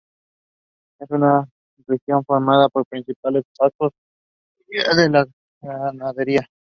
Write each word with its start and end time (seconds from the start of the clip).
Es 0.99 1.11
una 1.11 1.47
región 1.85 2.25
formada 2.25 2.69
por 2.69 2.87
planicies 2.87 3.15
de 3.23 3.43
pastos, 3.55 3.91
ideal 4.67 5.11
para 5.11 5.27
la 5.71 5.77
ganadería. 5.91 6.49